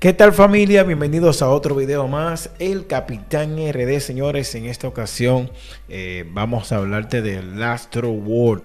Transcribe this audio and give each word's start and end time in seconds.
¿Qué 0.00 0.12
tal 0.12 0.32
familia? 0.32 0.84
Bienvenidos 0.84 1.42
a 1.42 1.48
otro 1.48 1.74
video 1.74 2.06
más. 2.06 2.50
El 2.60 2.86
Capitán 2.86 3.56
RD, 3.56 3.98
señores. 3.98 4.54
En 4.54 4.66
esta 4.66 4.86
ocasión 4.86 5.50
eh, 5.88 6.24
vamos 6.30 6.70
a 6.70 6.76
hablarte 6.76 7.20
del 7.20 7.60
Astro 7.60 8.12
World, 8.12 8.62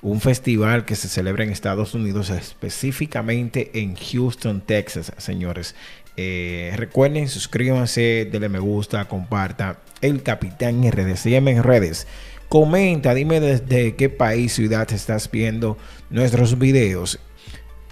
un 0.00 0.20
festival 0.20 0.84
que 0.84 0.96
se 0.96 1.06
celebra 1.06 1.44
en 1.44 1.50
Estados 1.50 1.94
Unidos, 1.94 2.30
específicamente 2.30 3.70
en 3.74 3.94
Houston, 3.94 4.60
Texas, 4.60 5.12
señores. 5.18 5.76
Eh, 6.16 6.72
recuerden, 6.74 7.28
suscríbanse, 7.28 8.28
denle 8.32 8.48
me 8.48 8.58
gusta, 8.58 9.04
comparta. 9.04 9.78
El 10.00 10.24
Capitán 10.24 10.82
RD, 10.82 11.14
sígueme 11.14 11.52
en 11.52 11.62
redes. 11.62 12.08
Comenta, 12.48 13.14
dime 13.14 13.38
desde 13.38 13.94
qué 13.94 14.08
país, 14.08 14.52
ciudad 14.52 14.92
estás 14.92 15.30
viendo 15.30 15.78
nuestros 16.10 16.58
videos 16.58 17.20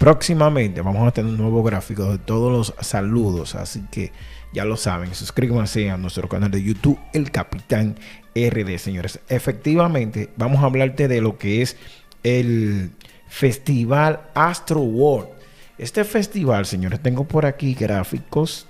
Próximamente 0.01 0.81
vamos 0.81 1.07
a 1.07 1.11
tener 1.11 1.31
un 1.31 1.37
nuevo 1.37 1.61
gráfico 1.61 2.11
de 2.11 2.17
todos 2.17 2.51
los 2.51 2.73
saludos, 2.83 3.53
así 3.53 3.83
que 3.91 4.11
ya 4.51 4.65
lo 4.65 4.75
saben, 4.75 5.13
suscríbanse 5.13 5.91
a 5.91 5.97
nuestro 5.97 6.27
canal 6.27 6.49
de 6.49 6.63
YouTube, 6.63 6.97
El 7.13 7.29
Capitán 7.29 7.95
RD, 8.33 8.79
señores. 8.79 9.19
Efectivamente, 9.29 10.31
vamos 10.37 10.63
a 10.63 10.65
hablarte 10.65 11.07
de 11.07 11.21
lo 11.21 11.37
que 11.37 11.61
es 11.61 11.77
el 12.23 12.89
Festival 13.27 14.21
Astro 14.33 14.79
World. 14.79 15.29
Este 15.77 16.03
festival, 16.03 16.65
señores, 16.65 16.99
tengo 17.03 17.25
por 17.25 17.45
aquí 17.45 17.75
gráficos 17.75 18.65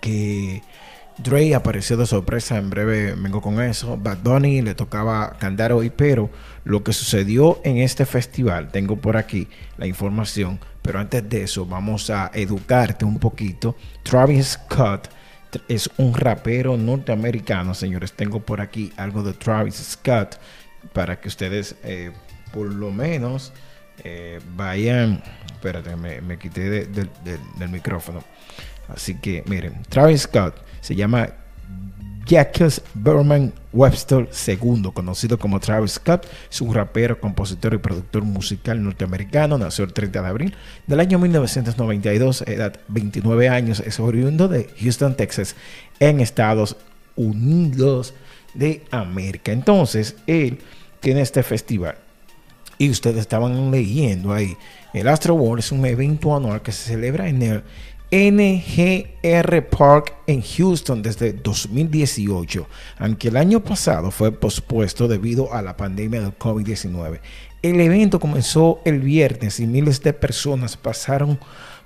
que 0.00 0.62
Dre 1.18 1.52
apareció 1.56 1.96
de 1.96 2.06
sorpresa, 2.06 2.58
en 2.58 2.70
breve 2.70 3.14
vengo 3.14 3.42
con 3.42 3.60
eso. 3.60 3.96
Bad 3.96 4.18
Bunny 4.18 4.62
le 4.62 4.76
tocaba 4.76 5.36
cantar 5.38 5.72
hoy, 5.72 5.90
pero 5.90 6.30
lo 6.64 6.84
que 6.84 6.92
sucedió 6.92 7.60
en 7.64 7.78
este 7.78 8.06
festival, 8.06 8.70
tengo 8.70 8.96
por 8.96 9.16
aquí 9.16 9.48
la 9.78 9.86
información, 9.86 10.60
pero 10.80 11.00
antes 11.00 11.28
de 11.28 11.42
eso 11.42 11.66
vamos 11.66 12.08
a 12.10 12.30
educarte 12.34 13.04
un 13.04 13.18
poquito. 13.18 13.74
Travis 14.04 14.50
Scott 14.50 15.08
es 15.66 15.90
un 15.96 16.14
rapero 16.14 16.76
norteamericano, 16.76 17.74
señores. 17.74 18.12
Tengo 18.12 18.38
por 18.38 18.60
aquí 18.60 18.92
algo 18.96 19.24
de 19.24 19.32
Travis 19.32 19.74
Scott 19.74 20.38
para 20.92 21.20
que 21.20 21.26
ustedes 21.26 21.74
eh, 21.82 22.12
por 22.52 22.72
lo 22.72 22.92
menos 22.92 23.52
eh, 24.04 24.38
vayan... 24.54 25.20
Espérate, 25.50 25.96
me, 25.96 26.38
quité 26.38 26.86
del 26.86 27.68
micrófono. 27.70 28.22
Así 28.86 29.16
que 29.16 29.42
miren, 29.46 29.82
Travis 29.88 30.22
Scott 30.22 30.67
se 30.80 30.94
llama 30.94 31.28
Jacques 32.28 32.82
Berman 32.92 33.54
Webster 33.72 34.28
II, 34.46 34.90
conocido 34.92 35.38
como 35.38 35.60
Travis 35.60 35.92
Scott, 35.92 36.26
es 36.50 36.60
un 36.60 36.74
rapero, 36.74 37.18
compositor 37.18 37.72
y 37.72 37.78
productor 37.78 38.22
musical 38.22 38.82
norteamericano. 38.82 39.56
Nació 39.56 39.86
el 39.86 39.94
30 39.94 40.20
de 40.20 40.28
abril 40.28 40.54
del 40.86 41.00
año 41.00 41.18
1992, 41.18 42.42
edad 42.42 42.78
29 42.88 43.48
años, 43.48 43.80
es 43.80 43.98
oriundo 43.98 44.46
de 44.46 44.68
Houston, 44.78 45.16
Texas, 45.16 45.56
en 46.00 46.20
Estados 46.20 46.76
Unidos 47.16 48.12
de 48.52 48.84
América. 48.90 49.52
Entonces, 49.52 50.16
él 50.26 50.58
tiene 51.00 51.22
este 51.22 51.42
festival. 51.42 51.96
Y 52.76 52.90
ustedes 52.90 53.20
estaban 53.20 53.70
leyendo 53.70 54.32
ahí. 54.32 54.56
El 54.92 55.08
Astro 55.08 55.34
World 55.34 55.60
es 55.60 55.72
un 55.72 55.84
evento 55.84 56.36
anual 56.36 56.62
que 56.62 56.72
se 56.72 56.90
celebra 56.90 57.28
en 57.28 57.42
el 57.42 57.62
NGR 58.10 59.68
Park 59.68 60.14
en 60.26 60.40
Houston 60.40 61.02
desde 61.02 61.34
2018, 61.34 62.66
aunque 62.98 63.28
el 63.28 63.36
año 63.36 63.60
pasado 63.60 64.10
fue 64.10 64.32
pospuesto 64.32 65.08
debido 65.08 65.52
a 65.52 65.60
la 65.60 65.76
pandemia 65.76 66.22
del 66.22 66.38
COVID-19. 66.38 67.20
El 67.60 67.80
evento 67.80 68.18
comenzó 68.18 68.80
el 68.86 69.00
viernes 69.00 69.60
y 69.60 69.66
miles 69.66 70.02
de 70.02 70.14
personas 70.14 70.78
pasaron 70.78 71.38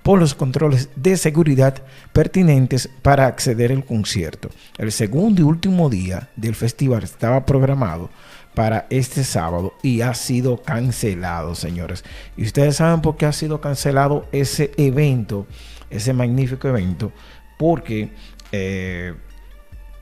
por 0.04 0.20
los 0.20 0.34
controles 0.34 0.90
de 0.94 1.16
seguridad 1.16 1.82
pertinentes 2.12 2.88
para 3.02 3.26
acceder 3.26 3.72
al 3.72 3.84
concierto. 3.84 4.48
El 4.78 4.92
segundo 4.92 5.40
y 5.40 5.44
último 5.44 5.90
día 5.90 6.28
del 6.36 6.54
festival 6.54 7.02
estaba 7.02 7.44
programado 7.46 8.10
para 8.54 8.86
este 8.90 9.24
sábado 9.24 9.74
y 9.82 10.02
ha 10.02 10.14
sido 10.14 10.62
cancelado, 10.62 11.54
señores. 11.54 12.04
Y 12.36 12.44
ustedes 12.44 12.76
saben 12.76 13.00
por 13.00 13.16
qué 13.16 13.26
ha 13.26 13.32
sido 13.32 13.60
cancelado 13.60 14.26
ese 14.32 14.72
evento 14.76 15.46
ese 15.92 16.12
magnífico 16.12 16.68
evento 16.68 17.12
porque 17.58 18.10
eh, 18.50 19.14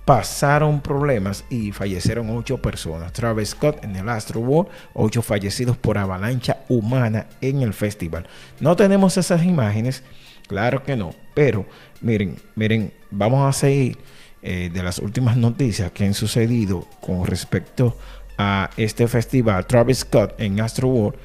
pasaron 0.04 0.80
problemas 0.80 1.44
y 1.50 1.72
fallecieron 1.72 2.30
ocho 2.30 2.62
personas. 2.62 3.12
Travis 3.12 3.50
Scott 3.50 3.84
en 3.84 3.96
el 3.96 4.08
Astro 4.08 4.40
World, 4.40 4.70
ocho 4.94 5.20
fallecidos 5.20 5.76
por 5.76 5.98
avalancha 5.98 6.58
humana 6.68 7.26
en 7.40 7.62
el 7.62 7.74
festival. 7.74 8.26
No 8.60 8.76
tenemos 8.76 9.16
esas 9.16 9.44
imágenes, 9.44 10.02
claro 10.46 10.82
que 10.82 10.96
no, 10.96 11.14
pero 11.34 11.66
miren, 12.00 12.36
miren, 12.54 12.92
vamos 13.10 13.48
a 13.48 13.58
seguir 13.58 13.98
eh, 14.42 14.70
de 14.72 14.82
las 14.82 14.98
últimas 15.00 15.36
noticias 15.36 15.92
que 15.92 16.06
han 16.06 16.14
sucedido 16.14 16.86
con 17.00 17.26
respecto 17.26 17.88
a 17.88 18.19
este 18.76 19.08
festival, 19.08 19.66
Travis 19.66 19.98
Scott 19.98 20.34
en 20.38 20.60
Astro 20.60 20.88
World, 20.88 21.18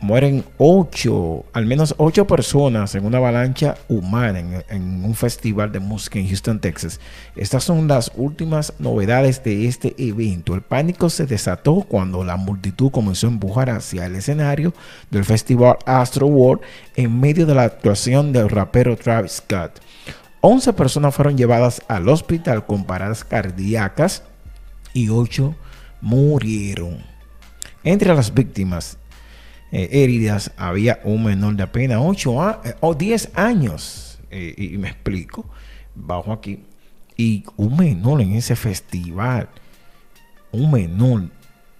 mueren 0.00 0.44
ocho, 0.58 1.44
al 1.52 1.66
menos 1.66 1.94
ocho 1.98 2.26
personas 2.26 2.94
en 2.94 3.04
una 3.04 3.18
avalancha 3.18 3.76
humana 3.88 4.62
en, 4.68 5.04
un 5.04 5.14
festival 5.14 5.72
de 5.72 5.80
música 5.80 6.18
en 6.18 6.28
Houston, 6.28 6.60
Texas. 6.60 7.00
Estas 7.36 7.64
son 7.64 7.88
las 7.88 8.12
últimas 8.16 8.72
novedades 8.78 9.42
de 9.42 9.66
este 9.66 9.94
evento. 9.98 10.54
El 10.54 10.62
pánico 10.62 11.10
se 11.10 11.26
desató 11.26 11.86
cuando 11.88 12.24
la 12.24 12.36
multitud 12.36 12.90
comenzó 12.90 13.26
a 13.26 13.30
empujar 13.30 13.70
hacia 13.70 14.06
el 14.06 14.16
escenario 14.16 14.72
del 15.10 15.24
festival 15.24 15.78
Astro 15.86 16.26
World 16.26 16.62
en 16.96 17.18
medio 17.18 17.46
de 17.46 17.54
la 17.54 17.64
actuación 17.64 18.32
del 18.32 18.48
rapero 18.48 18.96
Travis 18.96 19.32
Scott. 19.32 19.80
11 20.40 20.72
personas 20.74 21.14
fueron 21.14 21.36
llevadas 21.36 21.82
al 21.88 22.08
hospital 22.08 22.64
con 22.64 22.84
paradas 22.84 23.24
cardíacas 23.24 24.22
y 24.92 25.08
8 25.08 25.54
murieron. 26.00 27.02
Entre 27.84 28.14
las 28.14 28.32
víctimas 28.34 28.98
eh, 29.70 29.88
heridas 29.92 30.50
había 30.56 31.00
un 31.04 31.24
menor 31.24 31.54
de 31.56 31.62
apenas 31.62 31.98
8 32.00 32.60
eh, 32.64 32.74
o 32.80 32.94
10 32.94 33.30
años. 33.34 34.18
Eh, 34.30 34.54
y 34.56 34.78
me 34.78 34.88
explico. 34.88 35.46
Bajo 35.94 36.32
aquí. 36.32 36.64
Y 37.16 37.44
un 37.56 37.76
menor 37.76 38.20
en 38.20 38.34
ese 38.34 38.56
festival. 38.56 39.48
Un 40.52 40.70
menor 40.70 41.28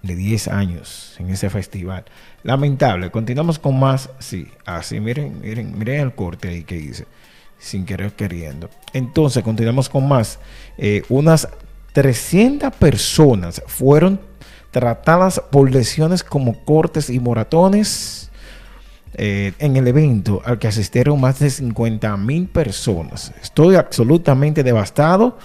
de 0.03 0.15
10 0.15 0.47
años 0.49 1.15
en 1.17 1.29
ese 1.29 1.49
festival. 1.49 2.05
Lamentable. 2.43 3.09
Continuamos 3.11 3.57
con 3.57 3.79
más. 3.79 4.09
Sí, 4.19 4.47
así 4.65 4.99
miren, 4.99 5.41
miren, 5.41 5.77
miren 5.77 6.01
el 6.01 6.13
corte 6.13 6.49
ahí 6.49 6.63
que 6.63 6.77
hice. 6.77 7.05
Sin 7.57 7.85
querer 7.85 8.13
queriendo. 8.13 8.69
Entonces, 8.93 9.43
continuamos 9.43 9.89
con 9.89 10.07
más. 10.07 10.39
unas 11.09 11.49
300 11.93 12.73
personas 12.75 13.61
fueron 13.67 14.19
tratadas 14.71 15.41
por 15.51 15.71
lesiones 15.71 16.23
como 16.23 16.63
cortes 16.63 17.09
y 17.09 17.19
moratones 17.19 18.29
eh, 19.15 19.53
en 19.59 19.75
el 19.75 19.87
evento 19.87 20.41
al 20.45 20.59
que 20.59 20.67
asistieron 20.67 21.19
más 21.19 21.39
de 21.39 21.49
50 21.49 22.15
mil 22.17 22.47
personas. 22.47 23.33
Estoy 23.41 23.75
absolutamente 23.75 24.63
devastado 24.63 25.37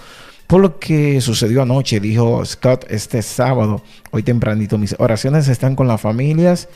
por 0.47 0.61
lo 0.61 0.77
que 0.77 1.19
sucedió 1.21 1.63
anoche, 1.63 1.99
dijo 1.99 2.45
Scott 2.45 2.85
este 2.89 3.23
sábado, 3.23 3.81
hoy 4.11 4.21
tempranito. 4.21 4.77
Mis 4.77 4.95
oraciones 4.99 5.47
están 5.47 5.75
con 5.75 5.87
las 5.87 5.99
familias 5.99 6.69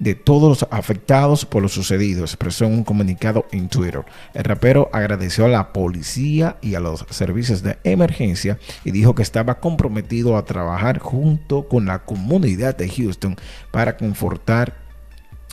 de 0.00 0.14
todos 0.14 0.48
los 0.48 0.72
afectados 0.72 1.44
por 1.44 1.62
lo 1.62 1.68
sucedido, 1.68 2.24
expresó 2.24 2.64
en 2.64 2.72
un 2.72 2.84
comunicado 2.84 3.46
en 3.52 3.68
Twitter. 3.68 4.02
El 4.34 4.44
rapero 4.44 4.90
agradeció 4.92 5.44
a 5.44 5.48
la 5.48 5.72
policía 5.72 6.56
y 6.62 6.74
a 6.74 6.80
los 6.80 7.06
servicios 7.10 7.62
de 7.62 7.78
emergencia 7.84 8.58
y 8.82 8.90
dijo 8.90 9.14
que 9.14 9.22
estaba 9.22 9.60
comprometido 9.60 10.36
a 10.36 10.44
trabajar 10.44 10.98
junto 10.98 11.68
con 11.68 11.84
la 11.84 12.00
comunidad 12.00 12.76
de 12.76 12.88
Houston 12.88 13.36
para 13.70 13.96
confortar 13.98 14.74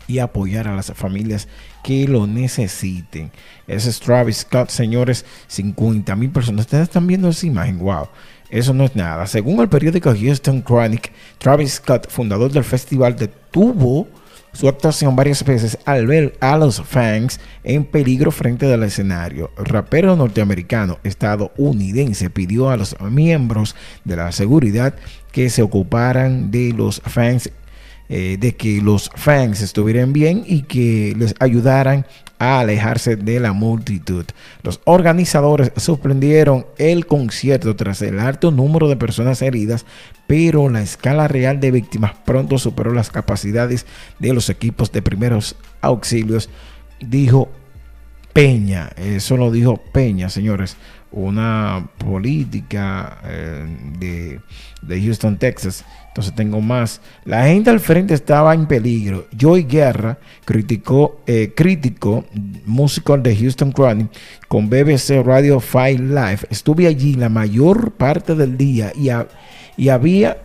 y 0.08 0.20
apoyar 0.20 0.70
a 0.70 0.76
las 0.76 0.94
familias 0.94 1.50
que 1.84 2.08
lo 2.08 2.26
necesiten. 2.26 3.32
Ese 3.68 3.90
es 3.90 4.00
Travis 4.00 4.38
Scott, 4.38 4.70
señores, 4.70 5.26
50 5.48 6.16
mil 6.16 6.30
personas. 6.30 6.62
Ustedes 6.62 6.84
están 6.84 7.06
viendo 7.06 7.28
esa 7.28 7.46
imagen, 7.46 7.80
wow. 7.80 8.08
Eso 8.50 8.74
no 8.74 8.86
es 8.86 8.96
nada. 8.96 9.28
Según 9.28 9.60
el 9.60 9.68
periódico 9.68 10.16
Houston 10.18 10.62
Chronic, 10.62 11.12
Travis 11.38 11.74
Scott, 11.74 12.10
fundador 12.10 12.50
del 12.50 12.64
festival, 12.64 13.18
detuvo 13.18 14.08
su 14.58 14.68
actuación 14.68 15.16
varias 15.16 15.44
veces 15.44 15.78
al 15.86 16.08
ver 16.08 16.36
a 16.40 16.58
los 16.58 16.82
fans 16.82 17.40
en 17.64 17.86
peligro 17.86 18.32
frente 18.32 18.66
del 18.66 18.82
escenario. 18.82 19.52
El 19.56 19.66
rapero 19.66 20.16
norteamericano 20.16 20.98
estadounidense 21.04 22.32
pidió 22.32 22.72
a 22.72 22.78
los 22.78 23.00
miembros 23.00 23.76
de 24.04 24.16
la 24.16 24.32
seguridad 24.32 24.96
que 25.32 25.52
se 25.52 25.62
ocuparan 25.62 26.50
de 26.50 26.74
los 26.76 27.02
fans 27.06 27.52
eh, 28.10 28.38
de 28.40 28.56
que 28.56 28.82
los 28.82 29.12
fans 29.16 29.62
estuvieran 29.62 30.14
bien 30.14 30.44
y 30.46 30.64
que 30.64 31.14
les 31.18 31.36
ayudaran 31.40 32.06
a 32.40 32.60
alejarse 32.60 33.16
de 33.16 33.40
la 33.40 33.54
multitud. 33.54 34.26
Los 34.64 34.80
organizadores 34.86 35.72
sorprendieron 35.76 36.66
el 36.78 37.08
concierto 37.08 37.76
tras 37.76 38.02
el 38.02 38.20
alto 38.20 38.52
número 38.52 38.88
de 38.88 38.96
personas 38.96 39.42
heridas, 39.42 39.86
pero 40.28 40.70
la 40.70 40.82
escala 40.82 41.28
real 41.28 41.60
de 41.60 41.72
víctimas 41.72 42.14
pronto 42.26 42.58
superó 42.58 42.94
las 42.94 43.10
capacidades 43.10 43.86
de 44.20 44.34
los 44.34 44.50
equipos 44.50 44.92
de 44.92 45.02
primeros 45.02 45.56
auxilios, 45.82 46.50
dijo 47.00 47.50
Peña. 48.34 48.92
Eso 48.98 49.36
lo 49.36 49.52
dijo 49.52 49.78
Peña, 49.92 50.30
señores. 50.30 50.78
Una 51.12 51.88
política 51.98 53.20
eh, 53.24 53.66
de, 53.98 54.40
de 54.82 55.02
Houston, 55.02 55.38
Texas. 55.38 55.86
Entonces 56.10 56.34
tengo 56.34 56.62
más. 56.62 57.00
La 57.26 57.46
gente 57.46 57.70
al 57.70 57.80
frente 57.80 58.14
estaba 58.14 58.54
en 58.54 58.66
peligro. 58.66 59.28
Joy 59.38 59.64
Guerra, 59.64 60.18
criticó, 60.46 61.22
eh, 61.28 61.54
crítico, 61.56 62.26
músico 62.66 63.18
de 63.18 63.36
Houston 63.36 63.72
Chronic, 63.72 64.10
con 64.48 64.68
BBC 64.68 65.24
Radio 65.24 65.62
5 65.62 66.02
Live. 66.02 66.40
Estuve 66.50 66.88
allí 66.88 67.14
la 67.14 67.30
mayor 67.30 67.92
parte 67.92 68.34
del 68.34 68.58
día 68.58 68.92
y, 68.96 69.10
y 69.80 69.90
había 69.90 70.38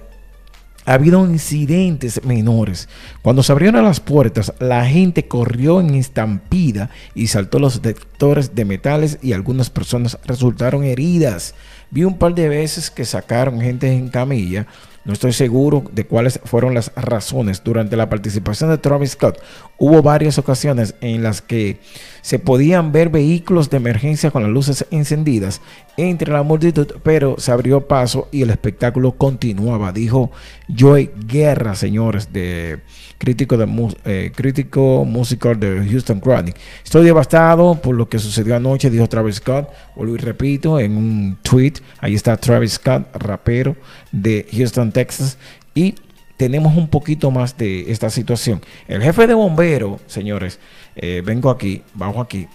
ha 0.84 0.94
habido 0.94 1.24
incidentes 1.26 2.24
menores. 2.24 2.88
Cuando 3.22 3.42
se 3.42 3.52
abrieron 3.52 3.84
las 3.84 4.00
puertas, 4.00 4.52
la 4.58 4.84
gente 4.86 5.26
corrió 5.26 5.80
en 5.80 5.94
estampida 5.94 6.90
y 7.14 7.28
saltó 7.28 7.58
los 7.58 7.82
detectores 7.82 8.54
de 8.54 8.64
metales 8.64 9.18
y 9.22 9.32
algunas 9.32 9.70
personas 9.70 10.18
resultaron 10.24 10.84
heridas. 10.84 11.54
Vi 11.90 12.04
un 12.04 12.18
par 12.18 12.34
de 12.34 12.48
veces 12.48 12.90
que 12.90 13.04
sacaron 13.04 13.60
gente 13.60 13.92
en 13.92 14.08
camilla 14.08 14.66
no 15.04 15.12
estoy 15.12 15.32
seguro 15.32 15.82
de 15.92 16.06
cuáles 16.06 16.38
fueron 16.44 16.74
las 16.74 16.92
razones. 16.94 17.64
Durante 17.64 17.96
la 17.96 18.08
participación 18.08 18.70
de 18.70 18.78
Travis 18.78 19.12
Scott 19.12 19.42
hubo 19.76 20.00
varias 20.00 20.38
ocasiones 20.38 20.94
en 21.00 21.24
las 21.24 21.42
que 21.42 21.80
se 22.20 22.38
podían 22.38 22.92
ver 22.92 23.08
vehículos 23.08 23.68
de 23.68 23.78
emergencia 23.78 24.30
con 24.30 24.44
las 24.44 24.52
luces 24.52 24.86
encendidas 24.92 25.60
entre 25.96 26.32
la 26.32 26.42
multitud, 26.42 26.86
pero 27.02 27.36
se 27.38 27.52
abrió 27.52 27.86
paso 27.86 28.28
y 28.32 28.42
el 28.42 28.50
espectáculo 28.50 29.12
continuaba, 29.12 29.92
dijo 29.92 30.30
Joy 30.68 31.10
Guerra, 31.26 31.74
señores, 31.74 32.32
de 32.32 32.80
crítico, 33.18 33.56
de, 33.56 33.94
eh, 34.04 34.32
crítico 34.34 35.04
musical 35.04 35.60
de 35.60 35.86
Houston 35.88 36.20
Chronic. 36.20 36.56
Estoy 36.82 37.04
devastado 37.04 37.74
por 37.74 37.94
lo 37.94 38.08
que 38.08 38.18
sucedió 38.18 38.56
anoche, 38.56 38.90
dijo 38.90 39.08
Travis 39.08 39.36
Scott. 39.36 39.68
Vuelvo 39.94 40.14
y 40.14 40.18
repito, 40.18 40.80
en 40.80 40.96
un 40.96 41.38
tweet, 41.42 41.74
ahí 42.00 42.14
está 42.14 42.36
Travis 42.36 42.72
Scott, 42.72 43.14
rapero 43.14 43.76
de 44.10 44.46
Houston, 44.52 44.92
Texas. 44.92 45.38
Y 45.74 45.94
tenemos 46.36 46.76
un 46.76 46.88
poquito 46.88 47.30
más 47.30 47.56
de 47.56 47.92
esta 47.92 48.10
situación. 48.10 48.60
El 48.88 49.02
jefe 49.02 49.26
de 49.26 49.34
bomberos, 49.34 50.00
señores, 50.06 50.58
eh, 50.96 51.22
vengo 51.24 51.50
aquí, 51.50 51.82
bajo 51.94 52.20
aquí, 52.20 52.48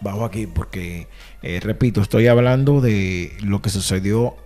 bajo 0.00 0.24
aquí, 0.24 0.46
porque, 0.46 1.08
eh, 1.42 1.60
repito, 1.60 2.00
estoy 2.00 2.26
hablando 2.26 2.80
de 2.80 3.32
lo 3.42 3.62
que 3.62 3.70
sucedió 3.70 4.36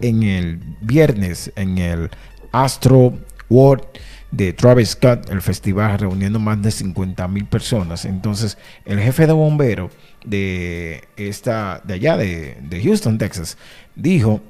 en 0.00 0.22
el 0.22 0.60
viernes 0.80 1.52
en 1.56 1.78
el 1.78 2.10
Astro 2.52 3.14
World 3.48 3.84
de 4.30 4.52
Travis 4.52 4.90
Scott, 4.90 5.30
el 5.30 5.40
festival 5.40 5.98
reuniendo 5.98 6.38
más 6.38 6.60
de 6.60 6.70
50 6.70 7.26
mil 7.28 7.46
personas. 7.46 8.04
Entonces, 8.04 8.58
el 8.84 9.00
jefe 9.00 9.26
de 9.26 9.32
bomberos 9.32 9.92
de 10.24 11.04
esta, 11.16 11.80
de 11.84 11.94
allá 11.94 12.16
de, 12.16 12.80
Houston, 12.82 13.18
Texas, 13.18 13.56
dijo, 13.94 14.40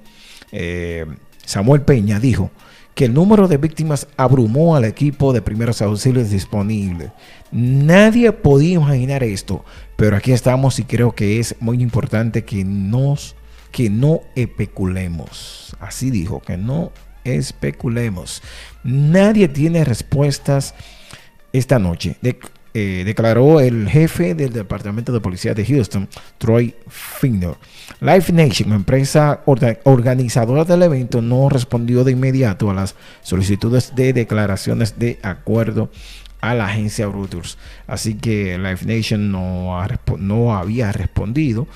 eh, 0.51 1.07
Samuel 1.45 1.83
Peña 1.83 2.19
dijo 2.19 2.51
que 2.97 3.05
el 3.05 3.13
número 3.13 3.47
de 3.47 3.59
víctimas 3.59 4.09
abrumó 4.17 4.75
al 4.75 4.87
equipo 4.87 5.35
de 5.35 5.43
primeros 5.43 5.83
auxilios 5.83 6.31
disponible. 6.31 7.13
Nadie 7.53 8.33
podía 8.33 8.77
imaginar 8.77 9.23
esto, 9.23 9.67
pero 9.97 10.17
aquí 10.17 10.33
estamos 10.33 10.79
y 10.79 10.85
creo 10.85 11.15
que 11.15 11.39
es 11.39 11.57
muy 11.61 11.83
importante 11.83 12.45
que 12.45 12.65
nos 12.65 13.37
que 13.71 13.91
no 13.91 14.23
especulemos. 14.35 15.77
Así 15.79 16.11
dijo, 16.11 16.41
que 16.41 16.57
no 16.57 16.91
especulemos. 17.25 18.43
Nadie 18.83 19.49
tiene 19.49 19.85
respuestas 19.85 20.75
esta 21.53 21.79
noche. 21.79 22.17
Eh, 22.79 23.05
declaró 23.07 23.59
el 23.59 23.89
jefe 23.89 24.35
del 24.35 24.53
Departamento 24.53 25.11
de 25.11 25.21
Policía 25.21 25.55
de 25.55 25.65
Houston, 25.65 26.07
Troy 26.37 26.75
Finner. 26.89 27.55
Life 28.03 28.31
Nation, 28.35 28.71
empresa 28.75 29.41
organizadora 29.47 30.67
del 30.67 30.83
evento, 30.83 31.23
no 31.23 31.49
respondió 31.49 32.05
de 32.05 32.13
inmediato 32.13 32.71
a 32.71 32.75
las 32.75 32.95
solicitudes 33.23 33.95
de 33.97 34.13
declaraciones 34.13 34.99
de 34.99 35.19
acuerdo 35.23 35.91
a 36.43 36.53
la 36.53 36.67
agencia 36.67 37.07
Reuters. 37.07 37.57
Así 37.87 38.17
que 38.17 38.59
Life 38.59 38.85
Nation 38.85 39.33
no, 39.33 39.83
no 40.19 40.55
había 40.55 40.93
respondido 40.93 41.67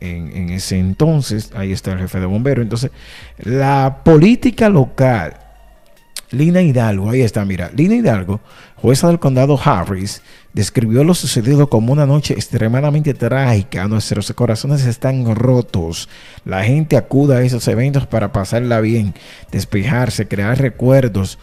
en, 0.00 0.50
ese 0.50 0.80
entonces, 0.80 1.52
ahí 1.54 1.70
está 1.70 1.92
el 1.92 2.00
jefe 2.00 2.18
de 2.18 2.26
bomberos. 2.26 2.64
Entonces, 2.64 2.90
la 3.38 4.00
política 4.02 4.68
local, 4.68 5.36
Lina 6.30 6.62
Hidalgo, 6.62 7.10
ahí 7.10 7.22
está, 7.22 7.44
mira, 7.44 7.70
Lina 7.74 7.96
Hidalgo, 7.96 8.40
jueza 8.76 9.08
del 9.08 9.18
condado 9.18 9.58
Harris, 9.62 10.22
describió 10.52 11.02
lo 11.02 11.14
sucedido 11.14 11.68
como 11.68 11.92
una 11.92 12.06
noche 12.06 12.34
extremadamente 12.34 13.14
trágica. 13.14 13.88
Nuestros 13.88 14.32
corazones 14.32 14.84
están 14.86 15.34
rotos. 15.34 16.08
La 16.44 16.62
gente 16.64 16.96
acude 16.96 17.36
a 17.36 17.42
esos 17.42 17.66
eventos 17.68 18.06
para 18.06 18.32
pasarla 18.32 18.80
bien, 18.80 19.14
despejarse, 19.50 20.28
crear 20.28 20.58
recuerdos. 20.58 21.38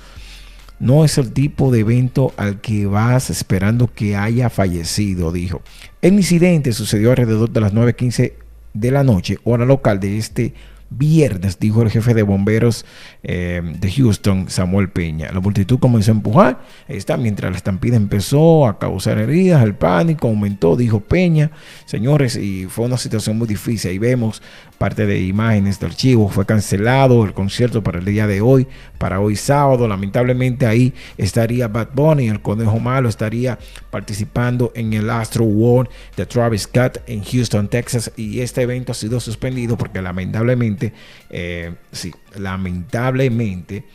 No 0.79 1.03
es 1.03 1.17
el 1.17 1.33
tipo 1.33 1.71
de 1.71 1.79
evento 1.79 2.33
al 2.37 2.61
que 2.61 2.85
vas 2.85 3.29
esperando 3.29 3.91
que 3.93 4.15
haya 4.15 4.49
fallecido, 4.49 5.31
dijo. 5.31 5.61
El 6.01 6.13
incidente 6.13 6.71
sucedió 6.71 7.09
alrededor 7.09 7.49
de 7.49 7.61
las 7.61 7.73
9.15 7.73 8.33
de 8.73 8.91
la 8.91 9.03
noche, 9.03 9.39
hora 9.43 9.65
local 9.65 9.99
de 9.99 10.17
este 10.17 10.53
viernes, 10.89 11.59
dijo 11.59 11.81
el 11.81 11.89
jefe 11.89 12.13
de 12.13 12.23
bomberos 12.23 12.85
eh, 13.23 13.61
de 13.63 13.91
Houston, 13.91 14.49
Samuel 14.49 14.89
Peña. 14.89 15.31
La 15.31 15.39
multitud 15.39 15.79
comenzó 15.79 16.11
a 16.11 16.15
empujar, 16.15 16.61
está, 16.87 17.17
mientras 17.17 17.51
la 17.51 17.57
estampida 17.57 17.95
empezó 17.95 18.67
a 18.67 18.79
causar 18.79 19.17
heridas, 19.17 19.63
el 19.63 19.75
pánico 19.75 20.27
aumentó, 20.27 20.75
dijo 20.75 21.01
Peña, 21.01 21.51
señores, 21.85 22.35
y 22.35 22.65
fue 22.65 22.85
una 22.85 22.97
situación 22.97 23.37
muy 23.37 23.47
difícil. 23.47 23.91
Ahí 23.91 23.97
vemos 23.97 24.41
parte 24.77 25.05
de 25.05 25.21
imágenes 25.21 25.79
de 25.79 25.87
archivo, 25.87 26.29
fue 26.29 26.45
cancelado 26.45 27.25
el 27.25 27.33
concierto 27.33 27.83
para 27.83 27.99
el 27.99 28.05
día 28.05 28.27
de 28.27 28.41
hoy, 28.41 28.67
para 28.97 29.19
hoy 29.19 29.35
sábado, 29.35 29.87
lamentablemente 29.87 30.65
ahí 30.65 30.93
estaría 31.17 31.67
Bad 31.67 31.89
Bunny, 31.93 32.27
el 32.27 32.41
conejo 32.41 32.79
malo, 32.79 33.09
estaría 33.09 33.57
participando 33.97 34.71
en 34.75 34.93
el 34.93 35.09
Astro 35.09 35.43
World 35.43 35.89
de 36.15 36.27
Travis 36.27 36.61
Scott 36.63 36.99
en 37.07 37.23
Houston, 37.23 37.67
Texas, 37.67 38.11
y 38.15 38.41
este 38.41 38.61
evento 38.61 38.91
ha 38.91 38.95
sido 38.95 39.19
suspendido 39.19 39.75
porque 39.75 40.03
lamentablemente 40.03 40.93
eh, 41.31 41.73
sí, 41.91 42.13
lamentablemente 42.35 43.85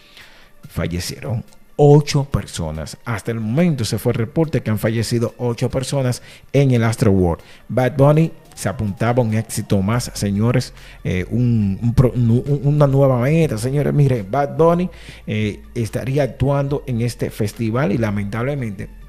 fallecieron 0.69 1.45
ocho 1.77 2.25
personas. 2.25 2.97
Hasta 3.05 3.31
el 3.31 3.39
momento 3.39 3.85
se 3.85 3.97
fue 3.97 4.11
el 4.11 4.19
reporte 4.19 4.61
que 4.61 4.71
han 4.71 4.81
fallecido 4.81 5.37
ocho 5.39 5.71
personas 5.71 6.21
en 6.53 6.73
el 6.73 6.83
Astro 6.83 7.13
World. 7.13 7.45
Bad 7.69 7.97
Bunny 7.97 8.33
se 8.57 8.69
apuntaba 8.69 9.23
un 9.23 9.35
éxito 9.35 9.81
más, 9.83 10.11
señores, 10.15 10.75
eh, 11.05 11.25
una 11.31 12.89
nueva 12.89 13.21
meta, 13.21 13.57
señores. 13.57 13.95
Mire, 13.95 14.25
Bad 14.29 14.57
Bunny 14.57 14.91
eh, 15.29 15.63
estaría 15.77 16.25
actuando 16.25 16.83
en 16.89 17.03
este 17.03 17.31
festival 17.31 17.93
y 17.93 17.99
lamentablemente 17.99 19.02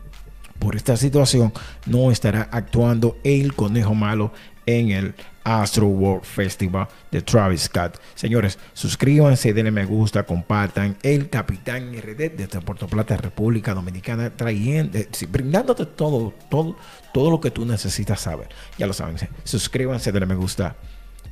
por 0.63 0.77
esta 0.77 0.95
situación 0.95 1.51
no 1.85 2.09
estará 2.09 2.47
actuando 2.49 3.17
el 3.25 3.53
conejo 3.53 3.93
malo 3.93 4.31
en 4.65 4.91
el 4.91 5.13
Astro 5.43 5.87
World 5.87 6.23
Festival 6.23 6.87
de 7.11 7.21
Travis 7.21 7.63
Scott. 7.63 7.99
Señores, 8.15 8.57
suscríbanse, 8.71 9.53
denle 9.53 9.71
me 9.71 9.83
gusta, 9.83 10.23
compartan. 10.23 10.95
El 11.03 11.29
Capitán 11.29 11.93
RD 11.93 12.31
desde 12.37 12.61
Puerto 12.61 12.87
Plata, 12.87 13.17
República 13.17 13.73
Dominicana, 13.73 14.29
trayendo, 14.29 14.97
eh, 14.97 15.09
brindándote 15.29 15.85
todo, 15.85 16.33
todo, 16.49 16.77
todo 17.13 17.29
lo 17.29 17.41
que 17.41 17.51
tú 17.51 17.65
necesitas 17.65 18.21
saber. 18.21 18.47
Ya 18.77 18.87
lo 18.87 18.93
saben, 18.93 19.17
suscríbanse, 19.43 20.13
denle 20.13 20.27
me 20.27 20.35
gusta. 20.35 20.77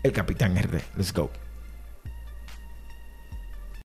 El 0.03 0.11
Capitán 0.11 0.57
RD. 0.57 0.81
Let's 0.97 1.13
go. 1.13 1.31